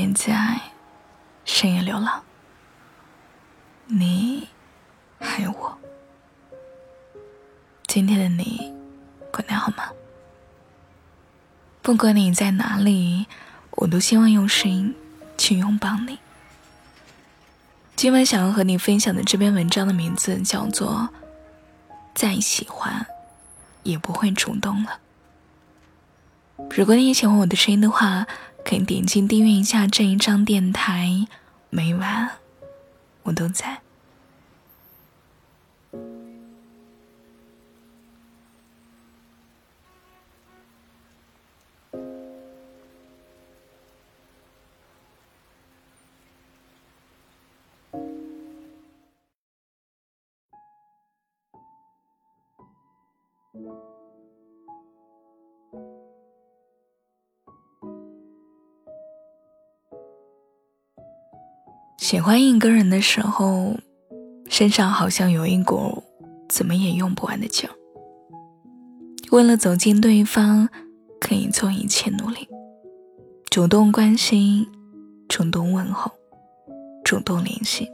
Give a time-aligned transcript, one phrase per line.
[0.00, 0.60] 也在
[1.44, 2.22] 深夜流浪。
[3.86, 4.48] 你
[5.20, 5.76] 还有我。
[7.86, 8.72] 今天的你
[9.30, 9.90] 过得好吗？
[11.82, 13.26] 不管你在哪里，
[13.72, 14.94] 我都希望用声音
[15.36, 16.18] 去拥抱你。
[17.96, 21.10] 今晚想要和你分享的这篇文章的名字叫做
[22.14, 23.06] 《再喜欢
[23.82, 24.98] 也不会主动了》。
[26.76, 28.26] 如果你也喜欢我的声音的话，
[28.64, 31.26] 可以点击订阅一下这一张电台，
[31.70, 32.30] 每晚
[33.24, 33.80] 我都在。
[62.00, 63.76] 喜欢一个人的时候，
[64.48, 66.02] 身上好像有一股
[66.48, 67.76] 怎么也用不完的劲儿。
[69.30, 70.70] 为了走进对方，
[71.20, 72.48] 可以做一切努力，
[73.50, 74.66] 主动关心，
[75.28, 76.10] 主动问候，
[77.04, 77.86] 主动联系。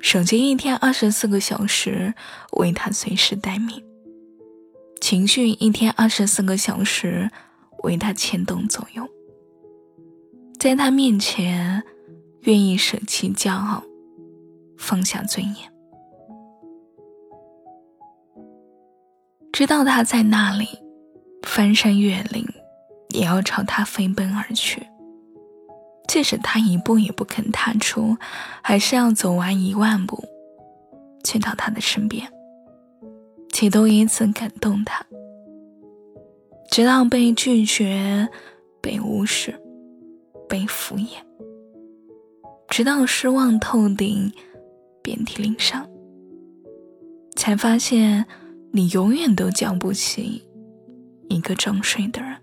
[0.00, 2.12] 手机一天二十四个小时
[2.54, 3.80] 为他随时待命，
[5.00, 7.30] 情绪一天二十四个小时
[7.84, 9.08] 为他牵动左右，
[10.58, 11.84] 在他面前。
[12.44, 13.82] 愿意舍弃骄傲，
[14.76, 15.72] 放下尊严，
[19.50, 20.66] 知道他在那里，
[21.42, 22.46] 翻山越岭，
[23.14, 24.86] 也要朝他飞奔而去。
[26.06, 28.14] 即使他一步也不肯踏出，
[28.62, 30.22] 还是要走完一万步，
[31.24, 32.30] 去到他的身边，
[33.54, 35.02] 企图以此感动他。
[36.70, 38.28] 直到被拒绝，
[38.82, 39.58] 被无视，
[40.46, 41.23] 被敷衍。
[42.74, 44.32] 直到失望透顶，
[45.00, 45.88] 遍体鳞伤，
[47.36, 48.26] 才发现
[48.72, 50.42] 你永远都叫不起
[51.28, 52.36] 一个装睡的人，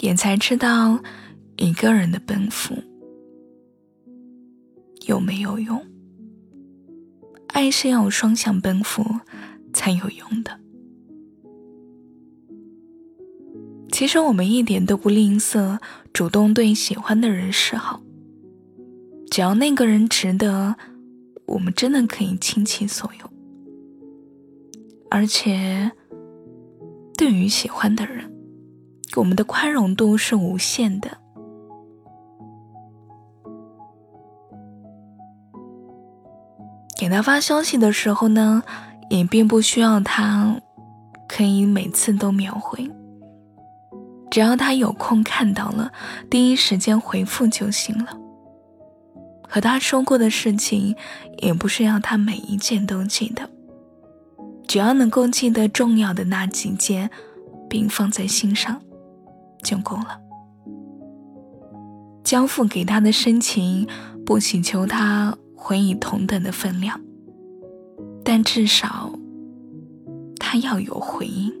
[0.00, 1.02] 也才知道
[1.56, 2.74] 一个人的奔赴
[5.06, 5.82] 有没有用。
[7.46, 9.02] 爱是要双向奔赴
[9.72, 10.60] 才有用的。
[14.00, 15.78] 其实我们一点都不吝啬
[16.10, 18.00] 主动对喜欢的人示好，
[19.30, 20.74] 只要那个人值得，
[21.44, 23.30] 我们真的可以倾其所有。
[25.10, 25.92] 而且，
[27.18, 28.32] 对于喜欢的人，
[29.16, 31.18] 我们的宽容度是无限的。
[36.98, 38.62] 给他发消息的时候呢，
[39.10, 40.58] 也并不需要他
[41.28, 42.90] 可以每次都秒回。
[44.30, 45.90] 只要他有空看到了，
[46.30, 48.16] 第一时间回复就行了。
[49.48, 50.94] 和他说过的事情，
[51.38, 53.50] 也不是要他每一件都记得，
[54.68, 57.10] 只要能够记得重要的那几件，
[57.68, 58.80] 并放在心上，
[59.64, 60.20] 就够了。
[62.22, 63.88] 交付给他的深情，
[64.24, 67.00] 不祈求他回以同等的分量，
[68.22, 69.10] 但至少，
[70.38, 71.52] 他要有回应。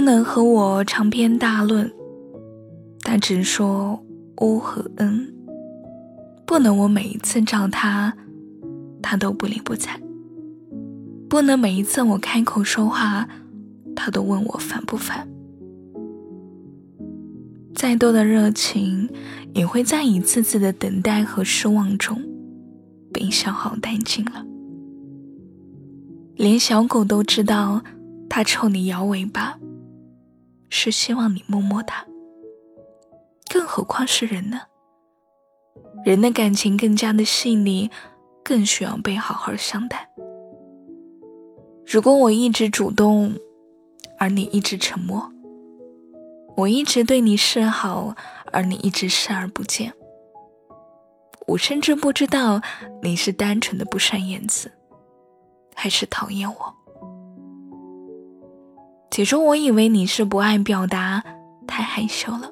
[0.00, 1.92] 不能和我长篇大论，
[3.02, 4.02] 他只说
[4.40, 5.30] “乌”和“恩”。
[6.46, 8.16] 不能我每一次找他，
[9.02, 10.00] 他都不理不睬。
[11.28, 13.28] 不能每一次我开口说话，
[13.94, 15.28] 他都问我烦不烦。
[17.74, 19.06] 再多的热情，
[19.52, 22.18] 也会在一次次的等待和失望中
[23.12, 24.46] 被消耗殆尽了。
[26.36, 27.82] 连小狗都知道，
[28.30, 29.58] 它冲你摇尾巴。
[30.70, 32.06] 是希望你摸摸他，
[33.48, 34.62] 更何况是人呢？
[36.04, 37.90] 人的感情更加的细腻，
[38.42, 40.08] 更需要被好好相待。
[41.84, 43.34] 如果我一直主动，
[44.16, 45.20] 而你一直沉默；
[46.56, 48.14] 我一直对你示好，
[48.52, 49.90] 而你一直视而不见；
[51.48, 52.62] 我甚至不知道
[53.02, 54.70] 你是单纯的不善言辞，
[55.74, 56.74] 还是讨厌我。
[59.10, 61.24] 起初我以为你是不爱表达，
[61.66, 62.50] 太害羞了，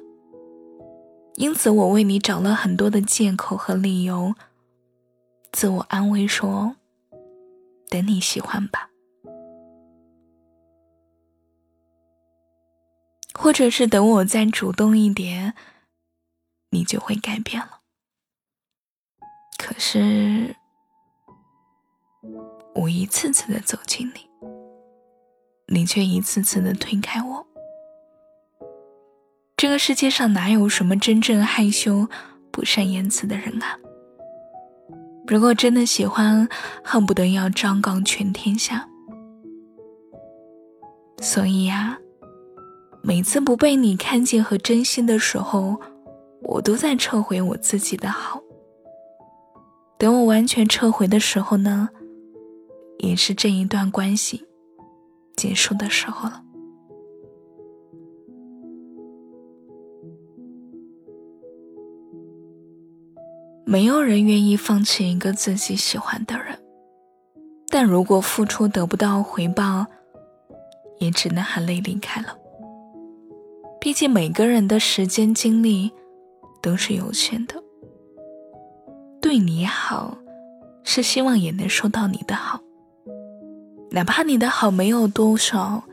[1.35, 4.35] 因此我为你找了很多的借口和理由，
[5.53, 6.75] 自我安慰说
[7.89, 8.89] ：“等你喜欢吧，
[13.33, 15.53] 或者是等我再主动一点，
[16.71, 17.79] 你就会改变了。”
[19.57, 20.55] 可是，
[22.75, 24.29] 我一次次的走近你，
[25.71, 27.45] 你却一次次的推开我。
[29.55, 32.07] 这个世界上哪有什么真正害羞、
[32.51, 33.77] 不善言辞的人啊？
[35.27, 36.47] 如果真的喜欢，
[36.83, 38.87] 恨不得要张告全天下。
[41.21, 41.99] 所以呀，
[43.03, 45.79] 每次不被你看见和珍惜的时候，
[46.41, 48.41] 我都在撤回我自己的好。
[49.99, 51.89] 等我完全撤回的时候呢，
[52.99, 54.47] 也是这一段关系
[55.39, 56.43] 结束的时候了。
[63.65, 66.59] 没有人愿意放弃一个自己喜欢的人，
[67.69, 69.85] 但如果付出得不到回报，
[70.99, 72.35] 也只能含泪离开了。
[73.79, 75.89] 毕竟每个人的时间精力
[76.61, 77.63] 都是有限的，
[79.21, 80.17] 对你好，
[80.83, 82.59] 是希望也能收到你的好，
[83.91, 85.83] 哪怕你的好没有多少，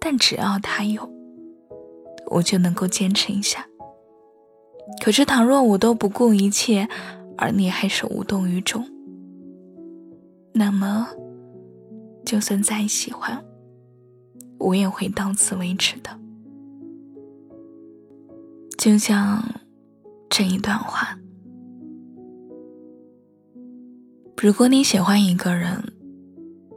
[0.00, 1.08] 但只要他有，
[2.26, 3.64] 我就能够坚持一下。
[5.02, 6.88] 可是，倘若我都不顾一切，
[7.38, 8.84] 而你还是无动于衷，
[10.52, 11.06] 那么，
[12.24, 13.44] 就算再喜欢，
[14.58, 16.10] 我也会到此为止的。
[18.76, 19.44] 就像
[20.28, 21.16] 这一段话：
[24.36, 25.80] 如果你喜欢一个人，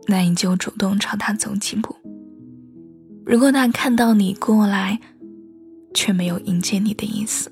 [0.08, 1.96] 那你就主动朝他走几步；
[3.26, 5.00] 如果他看到你过来，
[5.94, 7.52] 却没有迎接你的意思，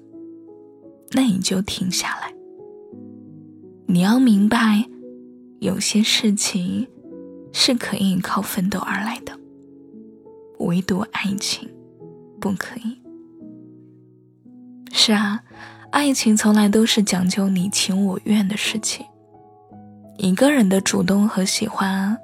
[1.12, 2.33] 那你就停下来。
[3.88, 4.86] 你要明白，
[5.59, 6.88] 有些事情
[7.53, 9.38] 是可以靠奋斗而来的，
[10.59, 11.69] 唯独爱情
[12.39, 12.98] 不可以。
[14.92, 15.42] 是啊，
[15.92, 19.06] 爱情从来都是讲究你情我愿的事情。
[20.18, 22.18] 一个人的主动和喜欢，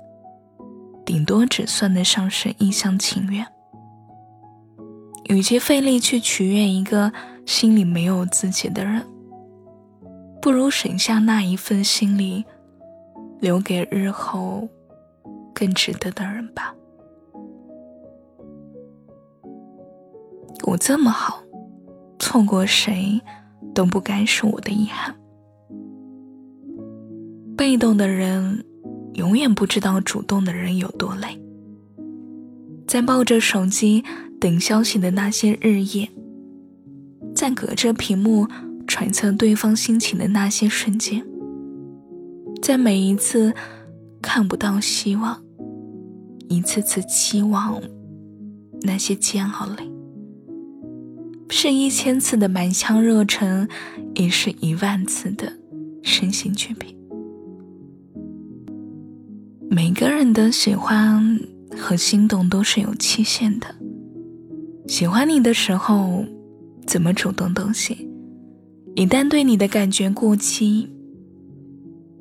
[1.08, 3.44] 顶多只算得上是一厢情愿。
[5.30, 7.12] 与其费力去取悦一个。
[7.48, 9.02] 心里没有自己的人，
[10.42, 12.44] 不如省下那一份心力，
[13.40, 14.68] 留给日后
[15.54, 16.76] 更值得的人吧。
[20.66, 21.42] 我这么好，
[22.20, 23.22] 错过谁
[23.74, 25.16] 都不该是我的遗憾。
[27.56, 28.62] 被动的人
[29.18, 31.40] 永远不知道主动的人有多累，
[32.88, 34.04] 在抱着手机
[34.40, 36.10] 等消息的那些日夜。
[37.36, 38.48] 在隔着屏幕
[38.88, 41.24] 揣测对方心情的那些瞬间，
[42.62, 43.54] 在每一次
[44.22, 45.40] 看不到希望、
[46.48, 47.80] 一次次期望
[48.82, 49.92] 那些煎熬里，
[51.50, 53.68] 是一千次的满腔热忱，
[54.16, 55.54] 也是一万次的
[56.02, 56.97] 身心俱疲。
[59.70, 61.40] 每个人的喜欢
[61.78, 63.68] 和心动都是有期限的，
[64.88, 66.26] 喜欢你的时候。
[66.88, 67.98] 怎么主动都行，
[68.96, 70.90] 一旦对你的感觉过期，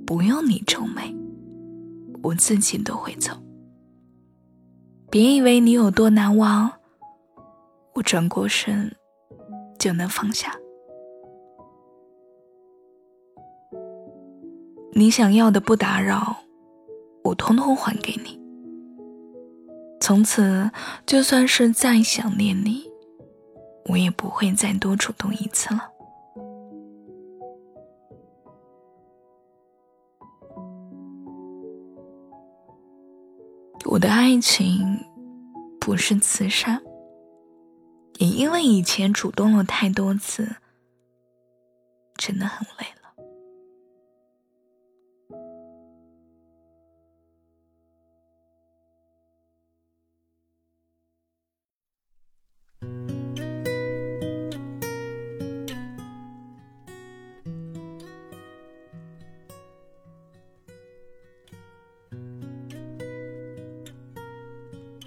[0.04, 1.14] 不用你皱眉，
[2.20, 3.30] 我自己都会走。
[5.08, 6.68] 别以为你有多难忘，
[7.94, 8.92] 我转过身
[9.78, 10.52] 就能放下。
[14.94, 16.36] 你想要的不打扰，
[17.26, 18.40] 我通通还给你。
[20.00, 20.70] 从此，
[21.04, 22.84] 就算是再想念你。
[23.86, 25.90] 我也不会再多主动一次了。
[33.84, 35.04] 我的爱情
[35.80, 36.80] 不是慈善，
[38.18, 40.56] 也因为以前主动了太多次，
[42.16, 42.95] 真的很累。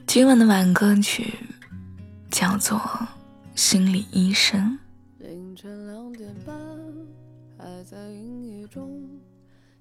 [0.09, 1.35] 今晚的晚歌曲
[2.31, 2.79] 叫做
[3.53, 4.59] 《心理医生》。
[5.23, 6.57] 凌晨两点半，
[7.55, 7.95] 还在
[8.71, 9.07] 中，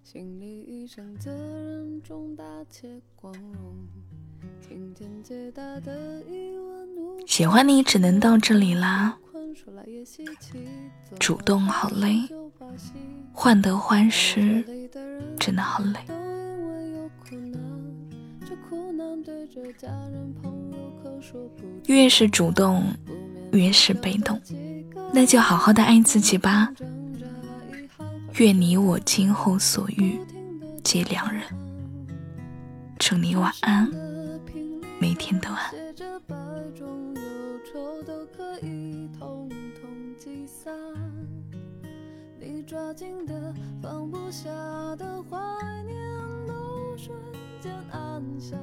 [0.05, 3.75] 心理医生责任重大且光荣。
[4.61, 9.17] 今天解答的疑问，喜欢你只能到这里啦。
[11.19, 12.29] 主动好累，
[13.33, 14.63] 患得患失
[15.41, 15.99] 真的好累。
[21.87, 22.85] 越是主动，
[23.53, 24.41] 越是被动，
[25.13, 26.73] 那就好好的爱自己吧。
[28.39, 30.21] 愿你我今后所遇
[30.85, 31.43] 皆良人。
[32.99, 33.91] 祝你晚安，
[35.01, 35.75] 每天都安。
[42.67, 44.51] 抓紧的放不下
[44.97, 45.39] 的怀
[45.85, 45.97] 念，
[46.47, 47.17] 都瞬
[47.61, 48.57] 间按下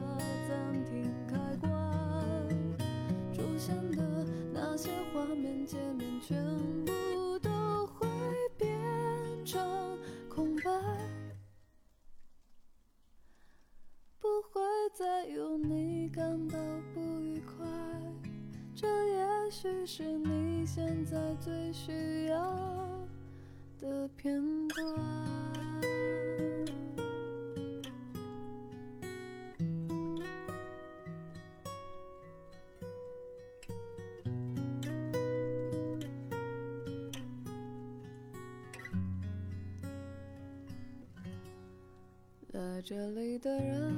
[0.48, 1.70] 暂停开关。
[3.34, 6.38] 出现的那些画面界面，全
[6.86, 8.08] 部都会
[8.58, 8.70] 变
[9.46, 9.98] 成
[10.30, 10.72] 空白。
[14.20, 14.62] 不会
[14.94, 16.58] 再有你感到
[16.94, 17.66] 不愉快，
[18.76, 22.38] 这也许是你现在最需要
[23.80, 25.15] 的片段。
[42.88, 43.92] 这里的人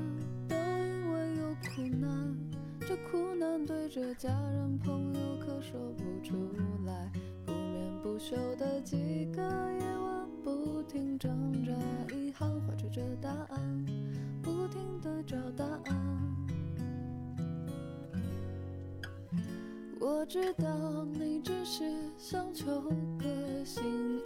[0.47, 2.37] 都因为有苦难，
[2.79, 6.37] 这苦难对着家人朋友可说不出
[6.85, 7.11] 来，
[7.45, 11.73] 不眠不休的几个夜晚，不停挣扎，
[12.15, 13.85] 遗憾怀揣着答案，
[14.41, 16.37] 不停的找答案。
[19.99, 21.83] 我知道你只是
[22.17, 22.81] 想求
[23.19, 23.83] 个心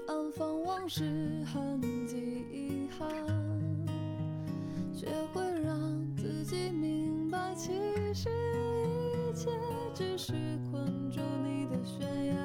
[0.07, 1.03] 安，放往事
[1.51, 3.50] 痕迹遗憾。
[5.01, 7.71] 学会让自己明白，其
[8.13, 9.49] 实一切
[9.95, 10.31] 只是
[10.69, 12.35] 困住你的悬崖。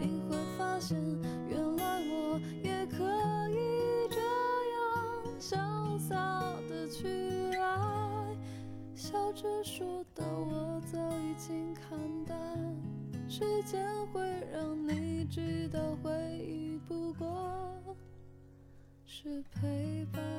[0.00, 0.98] 你会发现，
[1.50, 3.04] 原来我也可
[3.50, 4.18] 以这
[4.72, 6.16] 样潇洒
[6.66, 8.34] 的去爱。
[8.94, 12.38] 笑着说的我早已经看淡，
[13.28, 17.28] 时间会让你知道，回忆不过
[19.04, 20.35] 是陪伴。